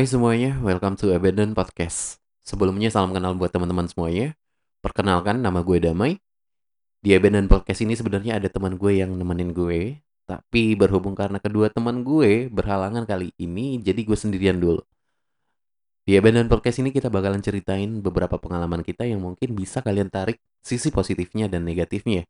Hai 0.00 0.08
semuanya, 0.08 0.56
welcome 0.64 0.96
to 0.96 1.12
Abandon 1.12 1.52
Podcast. 1.52 2.24
Sebelumnya 2.40 2.88
salam 2.88 3.12
kenal 3.12 3.36
buat 3.36 3.52
teman-teman 3.52 3.84
semuanya. 3.84 4.32
Perkenalkan, 4.80 5.44
nama 5.44 5.60
gue 5.60 5.76
Damai. 5.76 6.16
Di 7.04 7.12
Abandon 7.12 7.44
Podcast 7.52 7.84
ini 7.84 7.92
sebenarnya 7.92 8.40
ada 8.40 8.48
teman 8.48 8.80
gue 8.80 8.96
yang 8.96 9.12
nemenin 9.12 9.52
gue, 9.52 10.00
tapi 10.24 10.72
berhubung 10.72 11.12
karena 11.12 11.36
kedua 11.36 11.68
teman 11.68 12.00
gue 12.00 12.48
berhalangan 12.48 13.04
kali 13.04 13.36
ini, 13.36 13.76
jadi 13.76 14.00
gue 14.00 14.16
sendirian 14.16 14.56
dulu. 14.56 14.80
Di 16.08 16.16
Abandon 16.16 16.48
Podcast 16.48 16.80
ini 16.80 16.96
kita 16.96 17.12
bakalan 17.12 17.44
ceritain 17.44 18.00
beberapa 18.00 18.40
pengalaman 18.40 18.80
kita 18.80 19.04
yang 19.04 19.20
mungkin 19.20 19.52
bisa 19.52 19.84
kalian 19.84 20.08
tarik 20.08 20.40
sisi 20.64 20.88
positifnya 20.88 21.44
dan 21.44 21.68
negatifnya. 21.68 22.24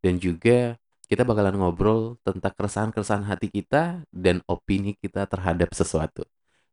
Dan 0.00 0.16
juga 0.16 0.80
kita 1.04 1.28
bakalan 1.28 1.60
ngobrol 1.60 2.16
tentang 2.24 2.56
keresahan-keresahan 2.56 3.28
hati 3.28 3.52
kita 3.52 4.08
dan 4.08 4.40
opini 4.48 4.96
kita 4.96 5.28
terhadap 5.28 5.68
sesuatu. 5.76 6.24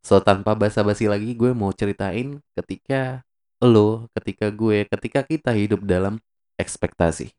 So 0.07 0.23
tanpa 0.23 0.55
basa-basi 0.55 1.11
lagi 1.11 1.35
gue 1.35 1.51
mau 1.51 1.75
ceritain 1.75 2.39
ketika 2.55 3.27
lo, 3.59 4.07
ketika 4.15 4.47
gue, 4.55 4.87
ketika 4.87 5.19
kita 5.19 5.51
hidup 5.51 5.83
dalam 5.83 6.23
ekspektasi. 6.55 7.35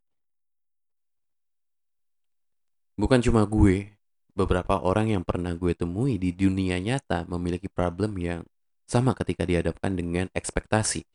Bukan 3.00 3.24
cuma 3.24 3.48
gue, 3.48 3.96
beberapa 4.36 4.76
orang 4.84 5.16
yang 5.16 5.24
pernah 5.24 5.56
gue 5.56 5.72
temui 5.72 6.20
di 6.20 6.28
dunia 6.36 6.76
nyata 6.76 7.24
memiliki 7.24 7.72
problem 7.72 8.20
yang 8.20 8.44
sama 8.84 9.16
ketika 9.16 9.48
dihadapkan 9.48 9.96
dengan 9.96 10.28
ekspektasi. 10.36 11.08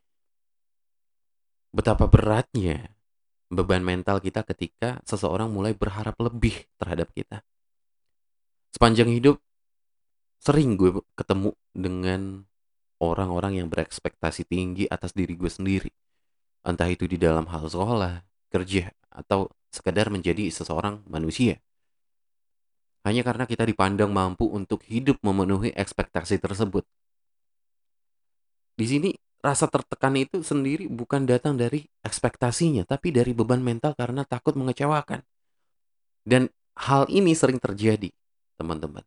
Betapa 1.69 2.09
beratnya 2.09 2.97
beban 3.53 3.85
mental 3.85 4.17
kita 4.25 4.41
ketika 4.41 5.05
seseorang 5.05 5.53
mulai 5.53 5.77
berharap 5.77 6.17
lebih 6.17 6.65
terhadap 6.81 7.13
kita. 7.13 7.45
Sepanjang 8.73 9.13
hidup 9.13 9.37
sering 10.43 10.75
gue 10.75 10.99
ketemu 11.15 11.55
dengan 11.71 12.43
orang-orang 12.99 13.63
yang 13.63 13.67
berekspektasi 13.71 14.43
tinggi 14.43 14.83
atas 14.91 15.15
diri 15.15 15.39
gue 15.39 15.47
sendiri. 15.47 15.91
Entah 16.67 16.91
itu 16.91 17.07
di 17.07 17.15
dalam 17.15 17.47
hal 17.47 17.63
sekolah, 17.71 18.27
kerja, 18.51 18.91
atau 19.07 19.47
sekedar 19.71 20.11
menjadi 20.11 20.51
seseorang 20.51 20.99
manusia. 21.07 21.63
Hanya 23.07 23.23
karena 23.23 23.47
kita 23.47 23.63
dipandang 23.63 24.11
mampu 24.11 24.47
untuk 24.47 24.83
hidup 24.87 25.19
memenuhi 25.23 25.71
ekspektasi 25.75 26.39
tersebut. 26.39 26.83
Di 28.75 28.85
sini 28.87 29.11
rasa 29.43 29.67
tertekan 29.67 30.15
itu 30.15 30.39
sendiri 30.39 30.87
bukan 30.87 31.27
datang 31.27 31.55
dari 31.55 31.83
ekspektasinya, 32.03 32.87
tapi 32.87 33.11
dari 33.11 33.35
beban 33.35 33.59
mental 33.59 33.95
karena 33.95 34.23
takut 34.23 34.55
mengecewakan. 34.55 35.19
Dan 36.23 36.47
hal 36.79 37.11
ini 37.11 37.35
sering 37.35 37.59
terjadi, 37.59 38.07
teman-teman. 38.55 39.03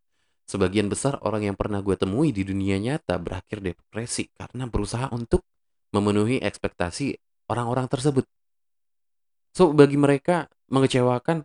Sebagian 0.46 0.86
besar 0.86 1.18
orang 1.26 1.42
yang 1.42 1.56
pernah 1.58 1.82
gue 1.82 1.98
temui 1.98 2.30
di 2.30 2.46
dunia 2.46 2.78
nyata 2.78 3.18
berakhir 3.18 3.58
depresi 3.58 4.30
karena 4.30 4.70
berusaha 4.70 5.10
untuk 5.10 5.42
memenuhi 5.90 6.38
ekspektasi 6.38 7.18
orang-orang 7.50 7.90
tersebut. 7.90 8.22
So, 9.50 9.74
bagi 9.74 9.98
mereka, 9.98 10.46
mengecewakan 10.70 11.42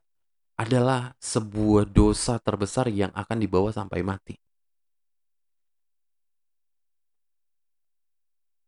adalah 0.59 1.17
sebuah 1.17 1.89
dosa 1.89 2.37
terbesar 2.37 2.93
yang 2.93 3.09
akan 3.17 3.37
dibawa 3.41 3.73
sampai 3.73 4.05
mati. 4.05 4.37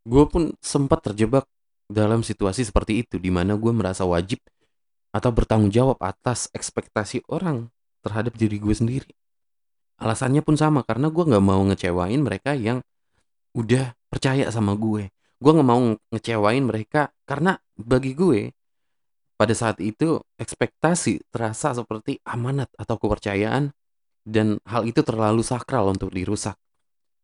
Gue 0.03 0.25
pun 0.25 0.51
sempat 0.59 1.05
terjebak 1.05 1.45
dalam 1.85 2.25
situasi 2.25 2.65
seperti 2.65 3.05
itu, 3.05 3.21
di 3.21 3.29
mana 3.29 3.53
gue 3.53 3.69
merasa 3.69 4.03
wajib 4.03 4.41
atau 5.13 5.29
bertanggung 5.29 5.69
jawab 5.69 6.01
atas 6.01 6.49
ekspektasi 6.57 7.21
orang 7.29 7.69
terhadap 8.01 8.33
diri 8.33 8.57
gue 8.57 8.73
sendiri. 8.73 9.11
Alasannya 10.01 10.41
pun 10.41 10.57
sama 10.57 10.81
karena 10.81 11.11
gue 11.13 11.23
nggak 11.23 11.45
mau 11.45 11.61
ngecewain 11.69 12.21
mereka 12.21 12.57
yang 12.57 12.81
udah 13.53 13.93
percaya 14.09 14.49
sama 14.49 14.73
gue. 14.73 15.13
Gue 15.37 15.51
nggak 15.53 15.69
mau 15.69 15.81
ngecewain 16.13 16.63
mereka 16.65 17.13
karena 17.27 17.59
bagi 17.77 18.15
gue 18.15 18.53
pada 19.33 19.53
saat 19.57 19.81
itu 19.81 20.21
ekspektasi 20.39 21.27
terasa 21.33 21.75
seperti 21.75 22.21
amanat 22.23 22.71
atau 22.79 22.95
kepercayaan 22.95 23.73
dan 24.23 24.61
hal 24.63 24.87
itu 24.87 25.03
terlalu 25.03 25.43
sakral 25.43 25.91
untuk 25.91 26.13
dirusak. 26.15 26.55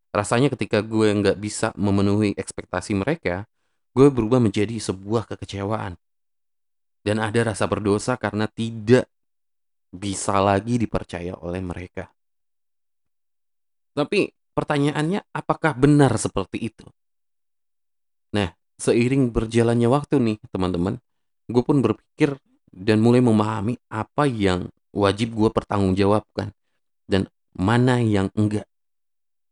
Rasanya 0.09 0.49
ketika 0.51 0.81
gue 0.81 1.15
nggak 1.15 1.37
bisa 1.37 1.69
memenuhi 1.77 2.33
ekspektasi 2.35 2.97
mereka, 2.97 3.45
gue 3.93 4.09
berubah 4.09 4.41
menjadi 4.41 4.75
sebuah 4.81 5.29
kekecewaan. 5.29 5.95
Dan 6.99 7.23
ada 7.23 7.53
rasa 7.53 7.69
berdosa 7.69 8.19
karena 8.19 8.49
tidak 8.51 9.07
bisa 9.89 10.37
lagi 10.43 10.75
dipercaya 10.75 11.37
oleh 11.39 11.63
mereka. 11.63 12.11
Tapi 13.93 14.31
pertanyaannya 14.53 15.29
apakah 15.33 15.75
benar 15.75 16.13
seperti 16.19 16.69
itu? 16.69 16.85
Nah, 18.35 18.53
seiring 18.77 19.33
berjalannya 19.33 19.89
waktu 19.89 20.21
nih 20.21 20.37
teman-teman, 20.53 21.01
gue 21.49 21.63
pun 21.65 21.81
berpikir 21.81 22.37
dan 22.69 23.01
mulai 23.01 23.19
memahami 23.19 23.75
apa 23.89 24.29
yang 24.29 24.69
wajib 24.93 25.33
gue 25.33 25.49
pertanggungjawabkan 25.49 26.53
dan 27.09 27.25
mana 27.57 27.97
yang 28.01 28.29
enggak. 28.37 28.69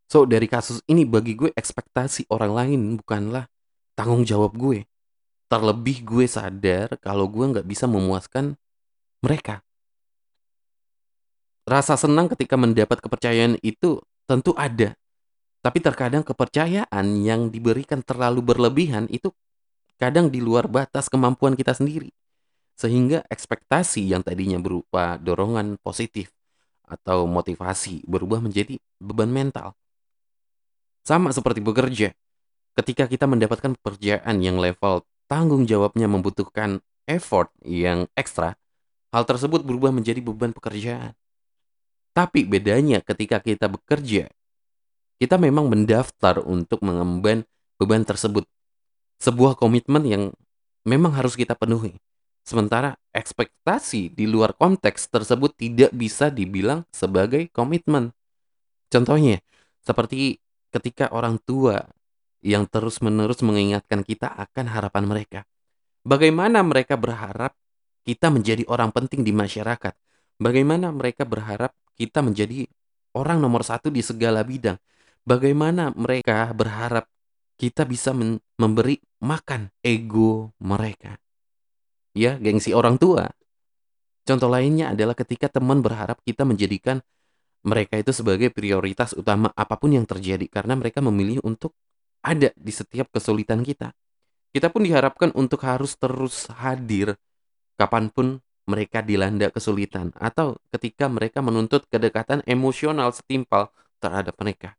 So, 0.07 0.23
dari 0.23 0.47
kasus 0.47 0.79
ini 0.87 1.03
bagi 1.03 1.35
gue 1.35 1.51
ekspektasi 1.51 2.31
orang 2.31 2.51
lain 2.55 2.79
bukanlah 3.01 3.49
tanggung 3.97 4.23
jawab 4.23 4.55
gue. 4.55 4.87
Terlebih 5.51 6.05
gue 6.05 6.25
sadar 6.29 6.95
kalau 7.01 7.27
gue 7.27 7.43
nggak 7.43 7.67
bisa 7.67 7.89
memuaskan 7.89 8.55
mereka. 9.19 9.65
Rasa 11.67 11.99
senang 11.99 12.31
ketika 12.31 12.55
mendapat 12.55 13.03
kepercayaan 13.03 13.59
itu 13.59 13.99
tentu 14.27 14.53
ada. 14.53 14.93
Tapi 15.63 15.79
terkadang 15.81 16.21
kepercayaan 16.21 17.05
yang 17.23 17.49
diberikan 17.49 18.05
terlalu 18.05 18.43
berlebihan 18.45 19.09
itu 19.09 19.33
kadang 19.97 20.29
di 20.29 20.43
luar 20.43 20.69
batas 20.69 21.09
kemampuan 21.09 21.57
kita 21.57 21.73
sendiri. 21.73 22.13
Sehingga 22.77 23.25
ekspektasi 23.25 24.05
yang 24.05 24.21
tadinya 24.21 24.61
berupa 24.61 25.17
dorongan 25.17 25.81
positif 25.81 26.29
atau 26.85 27.25
motivasi 27.25 28.05
berubah 28.05 28.39
menjadi 28.39 28.77
beban 29.01 29.33
mental. 29.33 29.73
Sama 31.01 31.33
seperti 31.33 31.59
bekerja. 31.63 32.13
Ketika 32.77 33.09
kita 33.09 33.25
mendapatkan 33.25 33.73
pekerjaan 33.81 34.37
yang 34.45 34.61
level 34.61 35.01
tanggung 35.25 35.65
jawabnya 35.65 36.05
membutuhkan 36.05 36.79
effort 37.09 37.49
yang 37.65 38.05
ekstra, 38.13 38.53
hal 39.09 39.23
tersebut 39.25 39.65
berubah 39.65 39.89
menjadi 39.89 40.21
beban 40.21 40.53
pekerjaan. 40.53 41.17
Tapi 42.17 42.49
bedanya 42.49 42.97
ketika 43.05 43.37
kita 43.37 43.69
bekerja, 43.69 44.25
kita 45.21 45.37
memang 45.37 45.69
mendaftar 45.69 46.41
untuk 46.41 46.81
mengemban 46.81 47.45
beban 47.77 48.01
tersebut. 48.01 48.41
Sebuah 49.21 49.53
komitmen 49.53 50.01
yang 50.01 50.23
memang 50.81 51.13
harus 51.13 51.37
kita 51.37 51.53
penuhi. 51.53 52.01
Sementara 52.41 52.97
ekspektasi 53.13 54.17
di 54.17 54.25
luar 54.25 54.57
konteks 54.57 55.13
tersebut 55.13 55.53
tidak 55.61 55.93
bisa 55.93 56.33
dibilang 56.33 56.89
sebagai 56.89 57.53
komitmen. 57.53 58.09
Contohnya, 58.89 59.37
seperti 59.85 60.41
ketika 60.73 61.13
orang 61.13 61.37
tua 61.37 61.85
yang 62.41 62.65
terus-menerus 62.65 63.45
mengingatkan 63.45 64.01
kita 64.01 64.33
akan 64.33 64.65
harapan 64.73 65.05
mereka. 65.05 65.39
Bagaimana 66.01 66.65
mereka 66.65 66.97
berharap 66.97 67.53
kita 68.01 68.33
menjadi 68.33 68.65
orang 68.73 68.89
penting 68.89 69.21
di 69.21 69.29
masyarakat? 69.29 69.93
Bagaimana 70.37 70.93
mereka 70.93 71.25
berharap 71.25 71.73
kita 71.97 72.21
menjadi 72.21 72.69
orang 73.17 73.41
nomor 73.41 73.65
satu 73.65 73.89
di 73.89 74.05
segala 74.05 74.45
bidang? 74.45 74.77
Bagaimana 75.25 75.89
mereka 75.97 76.53
berharap 76.53 77.09
kita 77.57 77.83
bisa 77.89 78.13
memberi 78.55 79.01
makan 79.17 79.73
ego 79.81 80.53
mereka? 80.61 81.17
Ya, 82.13 82.37
gengsi 82.37 82.71
orang 82.71 83.01
tua. 83.01 83.25
Contoh 84.29 84.49
lainnya 84.49 84.93
adalah 84.93 85.17
ketika 85.17 85.49
teman 85.49 85.81
berharap 85.81 86.21
kita 86.21 86.45
menjadikan 86.45 87.01
mereka 87.65 87.97
itu 87.97 88.13
sebagai 88.13 88.53
prioritas 88.53 89.17
utama 89.17 89.49
apa 89.57 89.75
pun 89.75 89.97
yang 89.97 90.05
terjadi 90.05 90.45
karena 90.47 90.77
mereka 90.77 91.01
memilih 91.01 91.41
untuk 91.41 91.73
ada 92.21 92.53
di 92.53 92.69
setiap 92.69 93.09
kesulitan 93.09 93.65
kita. 93.65 93.91
Kita 94.53 94.69
pun 94.69 94.85
diharapkan 94.85 95.33
untuk 95.33 95.65
harus 95.65 95.97
terus 95.97 96.47
hadir 96.61 97.17
kapan 97.77 98.09
pun 98.13 98.41
mereka 98.67 98.99
dilanda 98.99 99.47
kesulitan 99.47 100.11
atau 100.19 100.59
ketika 100.75 101.07
mereka 101.07 101.39
menuntut 101.39 101.87
kedekatan 101.87 102.43
emosional 102.43 103.15
setimpal 103.15 103.71
terhadap 104.03 104.35
mereka. 104.37 104.75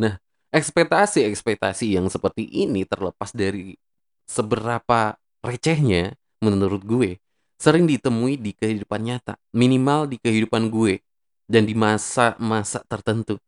Nah, 0.00 0.16
ekspektasi-ekspektasi 0.50 2.00
yang 2.00 2.08
seperti 2.08 2.48
ini 2.48 2.88
terlepas 2.88 3.30
dari 3.36 3.76
seberapa 4.24 5.14
recehnya 5.44 6.16
menurut 6.40 6.82
gue 6.82 7.20
sering 7.56 7.88
ditemui 7.88 8.36
di 8.36 8.52
kehidupan 8.52 9.00
nyata, 9.00 9.40
minimal 9.52 10.08
di 10.08 10.20
kehidupan 10.20 10.68
gue 10.68 11.00
dan 11.48 11.64
di 11.64 11.72
masa-masa 11.72 12.84
tertentu. 12.84 13.40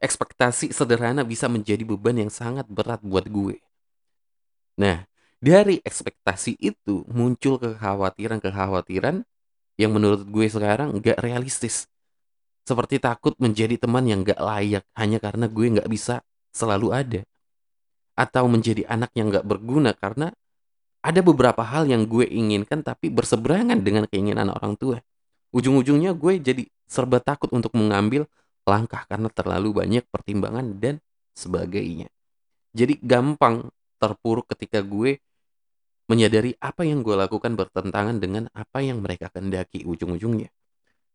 Ekspektasi 0.00 0.72
sederhana 0.72 1.20
bisa 1.28 1.44
menjadi 1.44 1.84
beban 1.84 2.16
yang 2.16 2.32
sangat 2.32 2.64
berat 2.72 3.04
buat 3.04 3.28
gue. 3.28 3.60
Nah, 4.80 5.04
dari 5.40 5.80
ekspektasi 5.80 6.60
itu 6.60 7.08
muncul 7.08 7.56
kekhawatiran-kekhawatiran 7.56 9.24
yang 9.80 9.90
menurut 9.96 10.28
gue 10.28 10.46
sekarang 10.46 11.00
nggak 11.00 11.16
realistis. 11.24 11.88
Seperti 12.68 13.00
takut 13.00 13.32
menjadi 13.40 13.80
teman 13.80 14.04
yang 14.04 14.20
nggak 14.20 14.36
layak 14.36 14.84
hanya 14.92 15.16
karena 15.16 15.48
gue 15.48 15.66
nggak 15.80 15.88
bisa 15.88 16.20
selalu 16.52 16.92
ada. 16.92 17.20
Atau 18.12 18.44
menjadi 18.52 18.84
anak 18.84 19.16
yang 19.16 19.32
nggak 19.32 19.48
berguna 19.48 19.96
karena 19.96 20.28
ada 21.00 21.24
beberapa 21.24 21.64
hal 21.64 21.88
yang 21.88 22.04
gue 22.04 22.28
inginkan 22.28 22.84
tapi 22.84 23.08
berseberangan 23.08 23.80
dengan 23.80 24.04
keinginan 24.04 24.52
orang 24.52 24.76
tua. 24.76 25.00
Ujung-ujungnya 25.56 26.12
gue 26.12 26.36
jadi 26.36 26.68
serba 26.84 27.16
takut 27.18 27.48
untuk 27.56 27.72
mengambil 27.72 28.28
langkah 28.68 29.08
karena 29.08 29.32
terlalu 29.32 29.72
banyak 29.72 30.04
pertimbangan 30.12 30.76
dan 30.76 31.00
sebagainya. 31.32 32.12
Jadi 32.76 33.00
gampang 33.00 33.72
terpuruk 33.96 34.52
ketika 34.52 34.84
gue 34.84 35.18
menyadari 36.10 36.58
apa 36.58 36.82
yang 36.82 37.06
gue 37.06 37.14
lakukan 37.14 37.54
bertentangan 37.54 38.18
dengan 38.18 38.50
apa 38.50 38.82
yang 38.82 38.98
mereka 38.98 39.30
kendaki 39.30 39.86
ujung-ujungnya. 39.86 40.50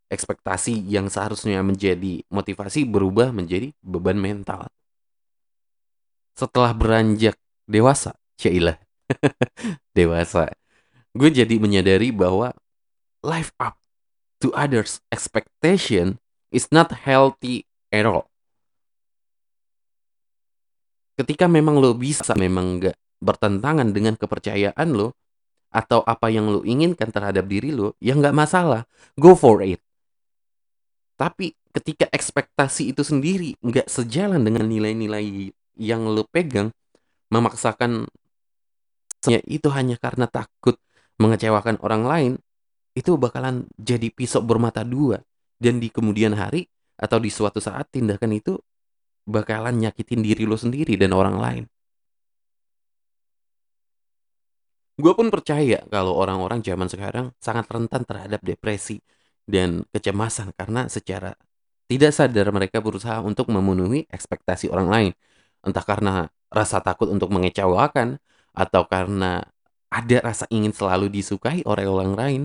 Ekspektasi 0.08 0.88
yang 0.88 1.12
seharusnya 1.12 1.60
menjadi 1.60 2.24
motivasi 2.32 2.88
berubah 2.88 3.36
menjadi 3.36 3.76
beban 3.84 4.16
mental. 4.16 4.72
Setelah 6.40 6.72
beranjak 6.72 7.36
dewasa, 7.68 8.16
Cailah, 8.40 8.80
dewasa, 9.98 10.56
gue 11.12 11.30
jadi 11.32 11.60
menyadari 11.60 12.16
bahwa 12.16 12.56
life 13.20 13.52
up 13.60 13.76
to 14.40 14.56
others 14.56 15.04
expectation 15.12 16.24
is 16.56 16.72
not 16.72 17.04
healthy 17.04 17.68
at 17.92 18.08
all. 18.08 18.32
Ketika 21.20 21.48
memang 21.48 21.80
lo 21.80 21.96
bisa 21.96 22.36
memang 22.36 22.80
gak 22.80 22.96
bertentangan 23.20 23.92
dengan 23.92 24.20
kepercayaan 24.20 24.92
lo 24.96 25.16
atau 25.76 26.04
apa 26.08 26.32
yang 26.32 26.48
lo 26.48 26.64
inginkan 26.64 27.12
terhadap 27.12 27.44
diri 27.52 27.76
lo, 27.76 28.00
ya 28.00 28.16
nggak 28.16 28.36
masalah, 28.36 28.88
go 29.20 29.36
for 29.36 29.60
it. 29.60 29.84
Tapi 31.20 31.56
ketika 31.76 32.08
ekspektasi 32.12 32.96
itu 32.96 33.04
sendiri 33.04 33.60
nggak 33.60 33.92
sejalan 33.92 34.40
dengan 34.44 34.68
nilai-nilai 34.68 35.52
yang 35.76 36.08
lo 36.08 36.24
pegang, 36.28 36.72
memaksakan 37.28 38.08
ya 39.28 39.40
itu 39.44 39.68
hanya 39.72 40.00
karena 40.00 40.32
takut 40.32 40.80
mengecewakan 41.20 41.80
orang 41.84 42.04
lain, 42.08 42.34
itu 42.96 43.20
bakalan 43.20 43.68
jadi 43.76 44.08
pisau 44.12 44.44
bermata 44.44 44.84
dua. 44.88 45.20
Dan 45.56 45.80
di 45.80 45.88
kemudian 45.88 46.36
hari 46.36 46.68
atau 47.00 47.16
di 47.20 47.32
suatu 47.32 47.64
saat 47.64 47.88
tindakan 47.92 48.36
itu 48.36 48.60
bakalan 49.24 49.80
nyakitin 49.80 50.20
diri 50.20 50.44
lo 50.44 50.60
sendiri 50.60 51.00
dan 51.00 51.16
orang 51.16 51.40
lain. 51.40 51.64
Gue 54.96 55.12
pun 55.12 55.28
percaya 55.28 55.84
kalau 55.92 56.16
orang-orang 56.16 56.64
zaman 56.64 56.88
sekarang 56.88 57.36
sangat 57.44 57.68
rentan 57.68 58.08
terhadap 58.08 58.40
depresi 58.40 59.04
dan 59.44 59.84
kecemasan 59.92 60.56
karena 60.56 60.88
secara 60.88 61.36
tidak 61.92 62.16
sadar 62.16 62.50
mereka 62.50 62.80
berusaha 62.80 63.20
untuk 63.22 63.52
memenuhi 63.52 64.08
ekspektasi 64.10 64.72
orang 64.72 64.88
lain. 64.90 65.12
Entah 65.62 65.84
karena 65.84 66.14
rasa 66.50 66.80
takut 66.80 67.12
untuk 67.12 67.30
mengecewakan, 67.30 68.18
atau 68.56 68.88
karena 68.88 69.44
ada 69.92 70.18
rasa 70.24 70.48
ingin 70.50 70.72
selalu 70.72 71.12
disukai 71.12 71.62
oleh 71.68 71.86
orang 71.86 72.12
lain. 72.16 72.42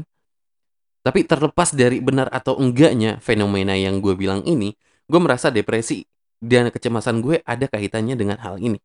Tapi 1.00 1.24
terlepas 1.24 1.72
dari 1.72 2.02
benar 2.02 2.28
atau 2.28 2.60
enggaknya 2.60 3.22
fenomena 3.24 3.72
yang 3.72 4.04
gue 4.04 4.12
bilang 4.18 4.44
ini, 4.44 4.76
gue 5.08 5.20
merasa 5.22 5.48
depresi 5.48 6.04
dan 6.42 6.68
kecemasan 6.68 7.24
gue 7.24 7.40
ada 7.46 7.64
kaitannya 7.70 8.18
dengan 8.18 8.36
hal 8.42 8.60
ini. 8.60 8.76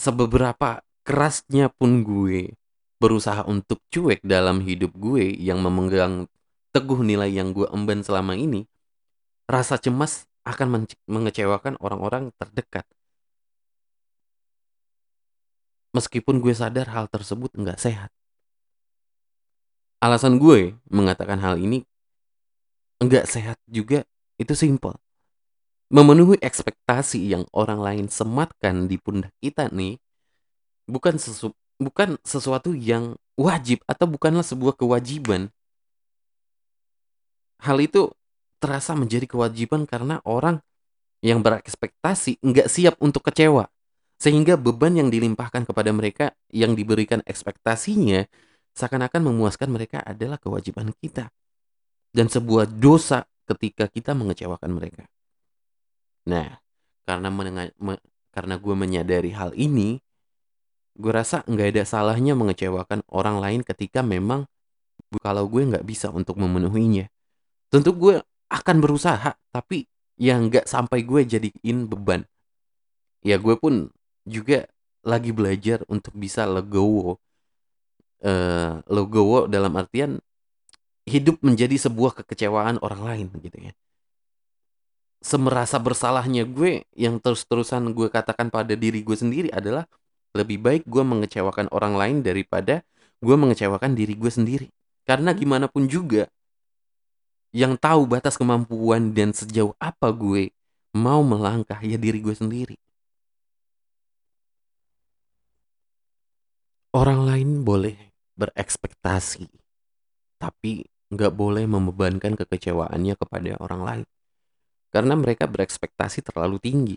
Seberapa 0.00 0.80
kerasnya 1.06 1.70
pun 1.70 2.02
gue 2.02 2.58
berusaha 2.98 3.46
untuk 3.46 3.78
cuek 3.94 4.26
dalam 4.26 4.58
hidup 4.58 4.90
gue 4.98 5.30
yang 5.38 5.62
memegang 5.62 6.26
teguh 6.74 7.00
nilai 7.06 7.30
yang 7.30 7.54
gue 7.54 7.70
emban 7.70 8.02
selama 8.02 8.34
ini, 8.34 8.66
rasa 9.46 9.78
cemas 9.78 10.26
akan 10.42 10.90
mengecewakan 11.06 11.78
orang-orang 11.78 12.34
terdekat. 12.36 12.82
Meskipun 15.94 16.42
gue 16.42 16.52
sadar 16.52 16.90
hal 16.90 17.06
tersebut 17.06 17.54
nggak 17.54 17.78
sehat. 17.78 18.10
Alasan 20.02 20.36
gue 20.36 20.76
mengatakan 20.90 21.40
hal 21.40 21.56
ini 21.56 21.86
nggak 23.00 23.24
sehat 23.30 23.56
juga 23.64 24.04
itu 24.36 24.52
simple. 24.52 24.98
Memenuhi 25.86 26.36
ekspektasi 26.42 27.30
yang 27.30 27.46
orang 27.54 27.78
lain 27.78 28.06
sematkan 28.10 28.90
di 28.90 28.98
pundak 28.98 29.32
kita 29.38 29.70
nih 29.70 30.02
bukan 30.86 31.18
sesu 31.18 31.52
bukan 31.76 32.16
sesuatu 32.24 32.72
yang 32.72 33.20
wajib 33.36 33.84
atau 33.84 34.08
bukanlah 34.08 34.42
sebuah 34.42 34.74
kewajiban. 34.74 35.52
Hal 37.60 37.76
itu 37.80 38.12
terasa 38.56 38.96
menjadi 38.96 39.28
kewajiban 39.28 39.84
karena 39.84 40.24
orang 40.24 40.64
yang 41.20 41.44
berekspektasi 41.44 42.40
nggak 42.40 42.68
siap 42.72 42.94
untuk 43.00 43.26
kecewa. 43.28 43.68
Sehingga 44.16 44.56
beban 44.56 44.96
yang 44.96 45.12
dilimpahkan 45.12 45.68
kepada 45.68 45.92
mereka 45.92 46.32
yang 46.48 46.72
diberikan 46.72 47.20
ekspektasinya 47.28 48.24
seakan-akan 48.72 49.28
memuaskan 49.28 49.68
mereka 49.68 50.00
adalah 50.00 50.40
kewajiban 50.40 50.92
kita. 50.96 51.28
Dan 52.08 52.32
sebuah 52.32 52.64
dosa 52.64 53.28
ketika 53.44 53.92
kita 53.92 54.16
mengecewakan 54.16 54.72
mereka. 54.72 55.04
Nah, 56.32 56.56
karena 57.04 57.28
karena 58.32 58.54
gue 58.56 58.74
menyadari 58.76 59.30
hal 59.36 59.52
ini, 59.52 60.00
gue 60.96 61.12
rasa 61.12 61.44
nggak 61.44 61.68
ada 61.76 61.82
salahnya 61.84 62.32
mengecewakan 62.32 63.04
orang 63.12 63.36
lain 63.38 63.60
ketika 63.60 64.00
memang 64.00 64.48
kalau 65.20 65.46
gue 65.46 65.62
nggak 65.62 65.84
bisa 65.84 66.08
untuk 66.10 66.40
memenuhinya. 66.40 67.06
Tentu 67.68 67.92
gue 67.94 68.24
akan 68.48 68.76
berusaha, 68.80 69.36
tapi 69.52 69.86
yang 70.16 70.48
nggak 70.48 70.64
sampai 70.64 71.04
gue 71.04 71.22
jadiin 71.28 71.86
beban. 71.86 72.24
Ya 73.20 73.36
gue 73.36 73.54
pun 73.60 73.92
juga 74.24 74.66
lagi 75.04 75.30
belajar 75.30 75.84
untuk 75.86 76.16
bisa 76.16 76.48
legowo. 76.48 77.20
Uh, 78.16 78.80
legowo 78.88 79.44
dalam 79.44 79.76
artian 79.76 80.18
hidup 81.06 81.38
menjadi 81.44 81.76
sebuah 81.78 82.22
kekecewaan 82.22 82.82
orang 82.82 83.02
lain 83.04 83.26
gitu 83.38 83.70
ya. 83.70 83.72
Semerasa 85.22 85.78
bersalahnya 85.78 86.48
gue 86.48 86.86
yang 86.96 87.20
terus-terusan 87.22 87.92
gue 87.94 88.08
katakan 88.10 88.50
pada 88.50 88.74
diri 88.74 89.04
gue 89.04 89.16
sendiri 89.16 89.48
adalah 89.52 89.86
lebih 90.36 90.60
baik 90.60 90.82
gue 90.84 91.00
mengecewakan 91.00 91.72
orang 91.72 91.96
lain 91.96 92.16
daripada 92.20 92.84
gue 93.24 93.36
mengecewakan 93.36 93.96
diri 93.96 94.12
gue 94.12 94.28
sendiri. 94.28 94.68
Karena 95.08 95.32
gimana 95.32 95.66
pun 95.66 95.88
juga 95.88 96.28
yang 97.56 97.78
tahu 97.80 98.04
batas 98.04 98.36
kemampuan 98.36 99.16
dan 99.16 99.32
sejauh 99.32 99.72
apa 99.80 100.12
gue 100.12 100.52
mau 100.92 101.24
melangkah 101.24 101.80
ya 101.80 101.96
diri 101.96 102.20
gue 102.20 102.36
sendiri. 102.36 102.76
Orang 106.92 107.28
lain 107.28 107.60
boleh 107.60 107.96
berekspektasi, 108.40 109.48
tapi 110.40 110.84
nggak 111.12 111.32
boleh 111.32 111.68
membebankan 111.68 112.36
kekecewaannya 112.36 113.14
kepada 113.20 113.50
orang 113.60 113.82
lain. 113.84 114.06
Karena 114.88 115.12
mereka 115.12 115.44
berekspektasi 115.44 116.24
terlalu 116.24 116.56
tinggi. 116.56 116.96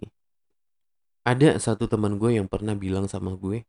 Ada 1.28 1.60
satu 1.60 1.86
teman 1.86 2.16
gue 2.18 2.40
yang 2.40 2.48
pernah 2.48 2.74
bilang 2.74 3.06
sama 3.06 3.36
gue, 3.36 3.64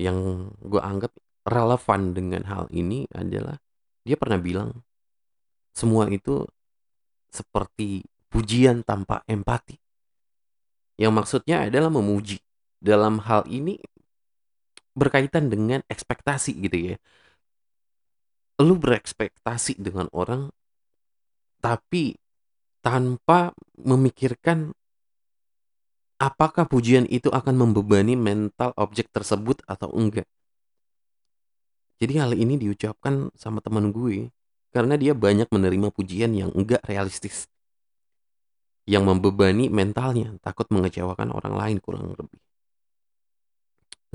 yang 0.00 0.50
gue 0.62 0.80
anggap 0.80 1.12
relevan 1.48 2.12
dengan 2.12 2.42
hal 2.48 2.68
ini 2.72 3.08
adalah 3.12 3.56
dia 4.04 4.16
pernah 4.16 4.40
bilang 4.40 4.84
semua 5.76 6.08
itu 6.08 6.44
seperti 7.28 8.04
pujian 8.32 8.84
tanpa 8.84 9.24
empati. 9.28 9.76
Yang 10.98 11.12
maksudnya 11.14 11.68
adalah 11.68 11.92
memuji. 11.92 12.42
Dalam 12.78 13.18
hal 13.26 13.42
ini 13.50 13.78
berkaitan 14.94 15.50
dengan 15.50 15.82
ekspektasi 15.86 16.58
gitu 16.62 16.94
ya. 16.94 16.96
Lu 18.62 18.78
berekspektasi 18.78 19.78
dengan 19.78 20.10
orang 20.10 20.50
tapi 21.58 22.14
tanpa 22.82 23.50
memikirkan 23.78 24.74
apakah 26.18 26.66
pujian 26.66 27.06
itu 27.08 27.30
akan 27.30 27.54
membebani 27.54 28.18
mental 28.18 28.74
objek 28.74 29.10
tersebut 29.14 29.62
atau 29.64 29.90
enggak. 29.94 30.26
Jadi 31.98 32.14
hal 32.18 32.34
ini 32.34 32.54
diucapkan 32.58 33.34
sama 33.34 33.58
teman 33.58 33.90
gue 33.90 34.30
karena 34.70 34.94
dia 34.94 35.14
banyak 35.14 35.50
menerima 35.50 35.90
pujian 35.90 36.30
yang 36.34 36.50
enggak 36.54 36.82
realistis 36.86 37.50
yang 38.88 39.04
membebani 39.04 39.68
mentalnya, 39.68 40.32
takut 40.40 40.64
mengecewakan 40.72 41.28
orang 41.28 41.54
lain 41.60 41.76
kurang 41.76 42.08
lebih. 42.16 42.40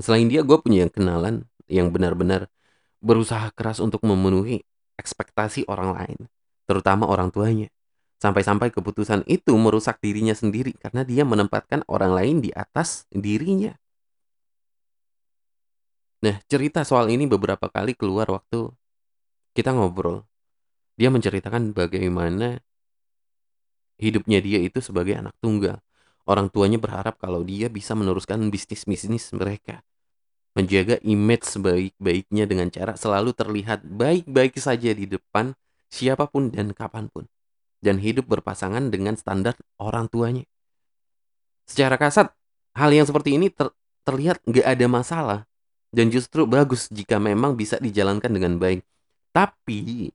Selain 0.02 0.26
dia, 0.26 0.42
gue 0.42 0.58
punya 0.58 0.90
kenalan 0.90 1.46
yang 1.70 1.94
benar-benar 1.94 2.50
berusaha 2.98 3.54
keras 3.54 3.78
untuk 3.78 4.02
memenuhi 4.02 4.66
ekspektasi 4.98 5.70
orang 5.70 5.94
lain, 5.94 6.18
terutama 6.66 7.06
orang 7.06 7.30
tuanya. 7.30 7.70
Sampai-sampai 8.24 8.72
keputusan 8.72 9.28
itu 9.28 9.52
merusak 9.52 10.00
dirinya 10.00 10.32
sendiri 10.32 10.72
karena 10.80 11.04
dia 11.04 11.28
menempatkan 11.28 11.84
orang 11.92 12.16
lain 12.16 12.36
di 12.40 12.48
atas 12.56 13.04
dirinya. 13.12 13.76
Nah, 16.24 16.40
cerita 16.48 16.88
soal 16.88 17.12
ini 17.12 17.28
beberapa 17.28 17.68
kali 17.68 17.92
keluar 17.92 18.24
waktu 18.32 18.72
kita 19.52 19.76
ngobrol. 19.76 20.24
Dia 20.96 21.12
menceritakan 21.12 21.76
bagaimana 21.76 22.64
hidupnya 24.00 24.40
dia 24.40 24.56
itu 24.56 24.80
sebagai 24.80 25.20
anak 25.20 25.36
tunggal. 25.44 25.84
Orang 26.24 26.48
tuanya 26.48 26.80
berharap 26.80 27.20
kalau 27.20 27.44
dia 27.44 27.68
bisa 27.68 27.92
meneruskan 27.92 28.40
bisnis-bisnis 28.48 29.36
mereka. 29.36 29.84
Menjaga 30.56 30.96
image 31.04 31.44
sebaik-baiknya 31.44 32.48
dengan 32.48 32.72
cara 32.72 32.96
selalu 32.96 33.36
terlihat 33.36 33.84
baik-baik 33.84 34.56
saja 34.56 34.96
di 34.96 35.04
depan 35.04 35.52
siapa 35.92 36.24
pun 36.24 36.48
dan 36.48 36.72
kapan 36.72 37.12
pun. 37.12 37.28
Dan 37.84 38.00
hidup 38.00 38.24
berpasangan 38.32 38.88
dengan 38.88 39.20
standar 39.20 39.52
orang 39.76 40.08
tuanya. 40.08 40.48
Secara 41.68 42.00
kasat, 42.00 42.32
hal 42.72 42.90
yang 42.96 43.04
seperti 43.04 43.36
ini 43.36 43.52
ter 43.52 43.68
terlihat 44.08 44.40
nggak 44.48 44.64
ada 44.64 44.86
masalah. 44.88 45.40
Dan 45.92 46.08
justru 46.08 46.48
bagus 46.48 46.88
jika 46.88 47.20
memang 47.20 47.60
bisa 47.60 47.76
dijalankan 47.76 48.32
dengan 48.32 48.56
baik. 48.56 48.82
Tapi, 49.36 50.08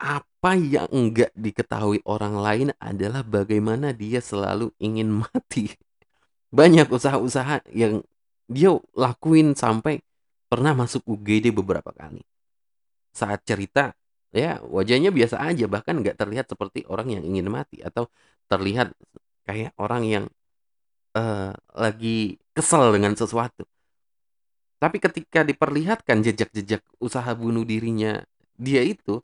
apa 0.00 0.56
yang 0.56 0.88
enggak 0.88 1.30
diketahui 1.36 2.00
orang 2.08 2.40
lain 2.40 2.68
adalah 2.80 3.20
bagaimana 3.20 3.92
dia 3.92 4.18
selalu 4.24 4.72
ingin 4.80 5.12
mati. 5.22 5.70
Banyak 6.50 6.90
usaha-usaha 6.90 7.62
yang 7.70 8.02
dia 8.50 8.74
lakuin 8.98 9.54
sampai 9.54 10.02
pernah 10.50 10.74
masuk 10.74 11.06
UGD 11.06 11.54
beberapa 11.54 11.94
kali. 11.94 12.26
Saat 13.14 13.46
cerita, 13.46 13.94
ya 14.30 14.62
wajahnya 14.62 15.10
biasa 15.10 15.36
aja, 15.42 15.64
bahkan 15.66 15.98
nggak 16.02 16.16
terlihat 16.20 16.46
seperti 16.50 16.86
orang 16.86 17.08
yang 17.18 17.22
ingin 17.26 17.46
mati 17.50 17.82
atau 17.82 18.06
terlihat 18.50 18.94
kayak 19.46 19.74
orang 19.78 20.02
yang 20.06 20.24
uh, 21.18 21.52
lagi 21.74 22.38
kesel 22.54 22.94
dengan 22.94 23.14
sesuatu. 23.18 23.66
Tapi 24.80 24.96
ketika 24.96 25.44
diperlihatkan 25.44 26.24
jejak-jejak 26.24 26.80
usaha 27.04 27.28
bunuh 27.36 27.68
dirinya 27.68 28.24
dia 28.56 28.80
itu, 28.80 29.20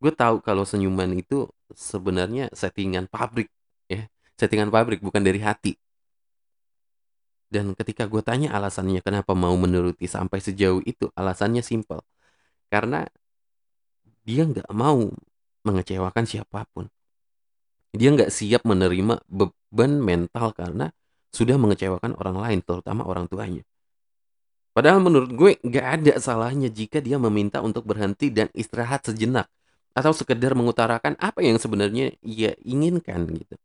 gue 0.00 0.12
tahu 0.12 0.40
kalau 0.40 0.64
senyuman 0.64 1.12
itu 1.20 1.48
sebenarnya 1.76 2.48
settingan 2.56 3.04
pabrik 3.10 3.52
ya. 3.92 4.08
Settingan 4.40 4.72
pabrik 4.72 5.04
bukan 5.04 5.20
dari 5.20 5.40
hati. 5.44 5.76
Dan 7.46 7.76
ketika 7.78 8.08
gue 8.08 8.20
tanya 8.24 8.56
alasannya 8.56 9.00
kenapa 9.04 9.32
mau 9.36 9.54
menuruti 9.54 10.08
sampai 10.08 10.40
sejauh 10.40 10.80
itu 10.82 11.12
alasannya 11.12 11.60
simpel. 11.60 12.00
Karena 12.72 13.06
dia 14.26 14.42
nggak 14.42 14.66
mau 14.74 15.06
mengecewakan 15.62 16.26
siapa 16.26 16.66
pun 16.74 16.90
dia 17.94 18.10
nggak 18.10 18.34
siap 18.34 18.66
menerima 18.66 19.22
beban 19.30 20.02
mental 20.02 20.50
karena 20.50 20.90
sudah 21.30 21.54
mengecewakan 21.56 22.18
orang 22.18 22.36
lain 22.42 22.58
terutama 22.66 23.06
orang 23.06 23.30
tuanya 23.30 23.62
Padahal 24.76 25.00
menurut 25.00 25.32
gue 25.32 25.56
nggak 25.64 25.86
ada 25.88 26.14
salahnya 26.20 26.68
jika 26.68 27.00
dia 27.00 27.16
meminta 27.16 27.64
untuk 27.64 27.88
berhenti 27.88 28.28
dan 28.28 28.52
istirahat 28.52 29.08
sejenak 29.08 29.48
atau 29.96 30.12
sekedar 30.12 30.52
mengutarakan 30.52 31.16
apa 31.16 31.40
yang 31.40 31.56
sebenarnya 31.56 32.12
ia 32.20 32.52
inginkan 32.60 33.24
gitu. 33.32 33.56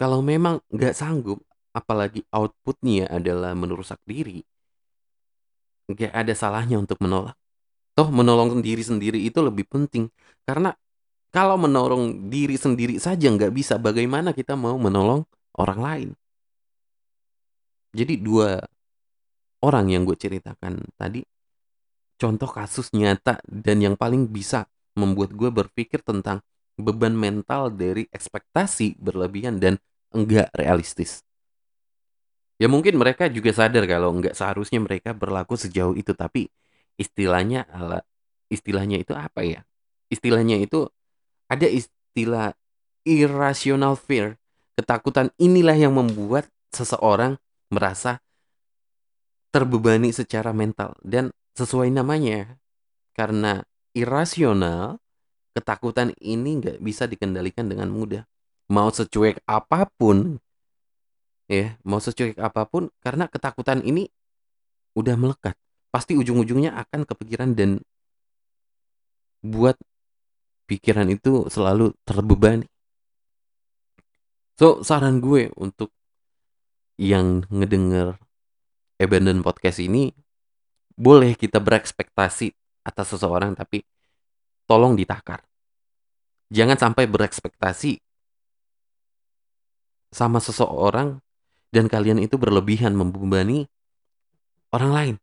Kalau 0.00 0.24
memang 0.24 0.64
nggak 0.72 0.96
sanggup, 0.96 1.44
apalagi 1.76 2.24
outputnya 2.32 3.12
adalah 3.12 3.52
merusak 3.52 4.00
diri, 4.08 4.40
nggak 5.92 6.12
ada 6.16 6.32
salahnya 6.32 6.80
untuk 6.80 6.96
menolak. 7.04 7.36
Toh 7.98 8.14
menolong 8.14 8.62
diri 8.62 8.86
sendiri 8.86 9.18
itu 9.18 9.42
lebih 9.42 9.66
penting 9.66 10.06
karena 10.46 10.70
kalau 11.34 11.58
menolong 11.58 12.30
diri 12.30 12.54
sendiri 12.54 12.96
saja 13.02 13.26
nggak 13.26 13.50
bisa, 13.50 13.74
bagaimana 13.76 14.30
kita 14.30 14.54
mau 14.54 14.78
menolong 14.78 15.26
orang 15.58 15.80
lain? 15.82 16.08
Jadi 17.90 18.14
dua 18.22 18.62
orang 19.66 19.90
yang 19.90 20.06
gue 20.06 20.14
ceritakan 20.14 20.78
tadi 20.94 21.26
contoh 22.22 22.46
kasus 22.46 22.94
nyata 22.94 23.42
dan 23.50 23.82
yang 23.82 23.98
paling 23.98 24.30
bisa 24.30 24.70
membuat 24.94 25.34
gue 25.34 25.50
berpikir 25.50 25.98
tentang 26.06 26.38
beban 26.78 27.18
mental 27.18 27.74
dari 27.74 28.06
ekspektasi 28.14 28.94
berlebihan 29.02 29.58
dan 29.58 29.74
enggak 30.14 30.54
realistis. 30.54 31.26
Ya 32.62 32.70
mungkin 32.70 32.94
mereka 32.94 33.26
juga 33.26 33.50
sadar 33.50 33.90
kalau 33.90 34.14
enggak 34.14 34.38
seharusnya 34.38 34.78
mereka 34.78 35.10
berlaku 35.14 35.58
sejauh 35.58 35.98
itu, 35.98 36.14
tapi 36.14 36.46
istilahnya 36.98 37.64
ala 37.70 38.04
istilahnya 38.52 39.00
itu 39.00 39.14
apa 39.14 39.46
ya? 39.46 39.60
Istilahnya 40.12 40.58
itu 40.60 40.90
ada 41.48 41.64
istilah 41.64 42.52
irrational 43.06 43.96
fear. 43.96 44.36
Ketakutan 44.76 45.32
inilah 45.40 45.74
yang 45.74 45.96
membuat 45.96 46.46
seseorang 46.70 47.40
merasa 47.72 48.20
terbebani 49.50 50.12
secara 50.12 50.52
mental 50.52 50.94
dan 51.00 51.32
sesuai 51.56 51.90
namanya 51.90 52.60
karena 53.16 53.64
irasional 53.96 55.00
ketakutan 55.56 56.14
ini 56.22 56.62
nggak 56.62 56.78
bisa 56.78 57.10
dikendalikan 57.10 57.66
dengan 57.66 57.90
mudah 57.90 58.22
mau 58.70 58.92
secuek 58.92 59.42
apa 59.48 59.88
pun 59.98 60.38
ya 61.50 61.74
mau 61.82 61.98
secuek 61.98 62.38
apa 62.38 62.68
pun 62.68 62.92
karena 63.02 63.26
ketakutan 63.26 63.82
ini 63.82 64.06
udah 64.94 65.16
melekat 65.16 65.56
pasti 65.98 66.14
ujung-ujungnya 66.14 66.78
akan 66.78 67.02
kepikiran 67.02 67.58
dan 67.58 67.82
buat 69.42 69.74
pikiran 70.70 71.10
itu 71.10 71.50
selalu 71.50 71.98
terbebani 72.06 72.70
so 74.54 74.86
saran 74.86 75.18
gue 75.18 75.50
untuk 75.58 75.90
yang 76.98 77.42
ngedenger 77.50 78.14
Abandon 78.98 79.42
Podcast 79.42 79.82
ini 79.82 80.10
boleh 80.98 81.38
kita 81.38 81.62
berekspektasi 81.62 82.50
atas 82.82 83.06
seseorang 83.14 83.54
tapi 83.54 83.86
tolong 84.66 84.98
ditakar. 84.98 85.46
Jangan 86.50 86.74
sampai 86.74 87.06
berekspektasi 87.06 88.02
sama 90.10 90.42
seseorang 90.42 91.22
dan 91.70 91.86
kalian 91.86 92.18
itu 92.18 92.34
berlebihan 92.34 92.98
membebani 92.98 93.70
orang 94.74 94.90
lain. 94.90 95.16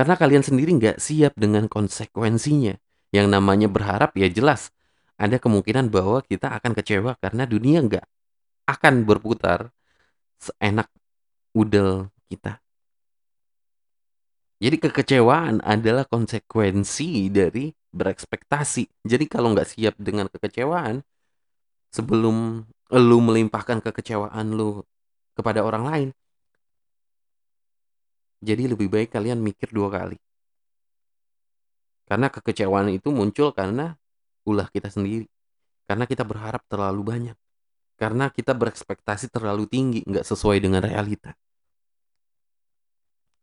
Karena 0.00 0.16
kalian 0.16 0.40
sendiri 0.40 0.72
nggak 0.80 0.96
siap 0.96 1.36
dengan 1.36 1.68
konsekuensinya. 1.68 2.72
Yang 3.12 3.26
namanya 3.36 3.68
berharap 3.68 4.16
ya 4.16 4.32
jelas 4.32 4.72
ada 5.20 5.36
kemungkinan 5.36 5.92
bahwa 5.92 6.24
kita 6.24 6.48
akan 6.56 6.72
kecewa 6.72 7.20
karena 7.20 7.44
dunia 7.44 7.84
nggak 7.84 8.06
akan 8.64 9.04
berputar 9.04 9.68
seenak 10.40 10.88
udel 11.52 12.08
kita. 12.32 12.64
Jadi 14.64 14.88
kekecewaan 14.88 15.60
adalah 15.60 16.08
konsekuensi 16.08 17.28
dari 17.28 17.68
berekspektasi. 17.92 19.04
Jadi 19.04 19.28
kalau 19.28 19.52
nggak 19.52 19.68
siap 19.68 20.00
dengan 20.00 20.32
kekecewaan, 20.32 21.04
sebelum 21.92 22.64
lu 22.88 23.18
melimpahkan 23.20 23.84
kekecewaan 23.84 24.56
lu 24.56 24.80
kepada 25.36 25.60
orang 25.60 25.84
lain, 25.84 26.08
jadi 28.40 28.72
lebih 28.72 28.88
baik 28.88 29.12
kalian 29.12 29.38
mikir 29.40 29.68
dua 29.70 29.92
kali. 29.92 30.16
Karena 32.08 32.26
kekecewaan 32.26 32.90
itu 32.90 33.14
muncul 33.14 33.54
karena 33.54 33.94
ulah 34.48 34.66
kita 34.72 34.90
sendiri. 34.90 35.30
Karena 35.86 36.08
kita 36.10 36.26
berharap 36.26 36.64
terlalu 36.66 37.02
banyak. 37.06 37.36
Karena 38.00 38.32
kita 38.32 38.56
berekspektasi 38.56 39.30
terlalu 39.30 39.68
tinggi, 39.68 40.00
nggak 40.08 40.24
sesuai 40.26 40.58
dengan 40.58 40.82
realita. 40.82 41.36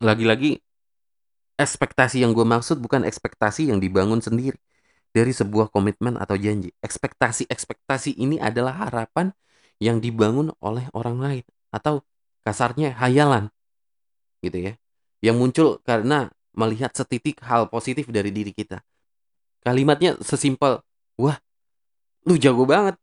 Lagi-lagi 0.02 0.58
ekspektasi 1.58 2.22
yang 2.22 2.34
gue 2.34 2.46
maksud 2.46 2.78
bukan 2.78 3.02
ekspektasi 3.02 3.70
yang 3.70 3.82
dibangun 3.82 4.22
sendiri 4.22 4.58
dari 5.10 5.32
sebuah 5.34 5.70
komitmen 5.72 6.14
atau 6.18 6.38
janji. 6.38 6.70
Ekspektasi-ekspektasi 6.84 8.18
ini 8.18 8.38
adalah 8.38 8.86
harapan 8.86 9.34
yang 9.82 10.02
dibangun 10.02 10.54
oleh 10.58 10.86
orang 10.94 11.18
lain 11.18 11.44
atau 11.70 12.02
kasarnya 12.42 12.94
hayalan 12.98 13.50
gitu 14.42 14.70
ya. 14.70 14.72
Yang 15.18 15.36
muncul 15.36 15.68
karena 15.82 16.30
melihat 16.54 16.90
setitik 16.94 17.38
hal 17.42 17.70
positif 17.70 18.10
dari 18.10 18.34
diri 18.34 18.50
kita. 18.50 18.82
Kalimatnya 19.62 20.18
sesimpel, 20.22 20.82
wah 21.18 21.38
lu 22.26 22.38
jago 22.38 22.66
banget. 22.66 22.94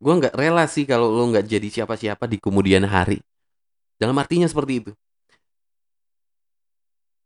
Gue 0.00 0.16
nggak 0.16 0.32
rela 0.32 0.64
sih 0.64 0.88
kalau 0.88 1.12
lu 1.12 1.30
nggak 1.30 1.44
jadi 1.44 1.68
siapa-siapa 1.68 2.24
di 2.24 2.40
kemudian 2.40 2.86
hari. 2.88 3.20
Dalam 4.00 4.16
artinya 4.16 4.48
seperti 4.48 4.80
itu. 4.80 4.92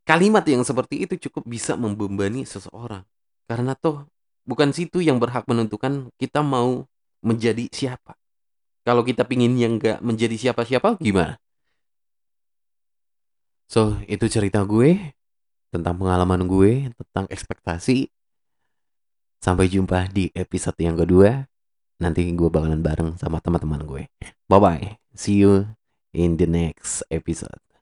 Kalimat 0.04 0.44
yang 0.44 0.66
seperti 0.66 1.06
itu 1.06 1.16
cukup 1.28 1.48
bisa 1.48 1.78
membebani 1.78 2.44
seseorang. 2.44 3.06
Karena 3.48 3.72
toh 3.72 4.04
bukan 4.44 4.74
situ 4.74 5.00
yang 5.00 5.16
berhak 5.16 5.48
menentukan 5.48 6.12
kita 6.20 6.44
mau 6.44 6.84
menjadi 7.24 7.70
siapa. 7.72 8.12
Kalau 8.84 9.00
kita 9.00 9.24
pingin 9.24 9.56
yang 9.56 9.80
nggak 9.80 10.04
menjadi 10.04 10.36
siapa-siapa, 10.36 11.00
gimana? 11.00 11.40
So, 13.66 13.98
itu 14.06 14.28
cerita 14.30 14.62
gue 14.62 15.14
tentang 15.74 15.98
pengalaman 15.98 16.46
gue, 16.46 16.94
tentang 16.94 17.26
ekspektasi. 17.26 18.06
Sampai 19.42 19.68
jumpa 19.68 20.08
di 20.08 20.30
episode 20.32 20.78
yang 20.80 20.96
kedua. 20.96 21.44
Nanti 21.98 22.26
gue 22.30 22.48
bakalan 22.48 22.80
bareng 22.80 23.10
sama 23.18 23.42
teman-teman 23.42 23.82
gue. 23.84 24.02
Bye-bye. 24.46 24.98
See 25.14 25.42
you 25.42 25.68
in 26.14 26.38
the 26.38 26.46
next 26.46 27.02
episode. 27.10 27.73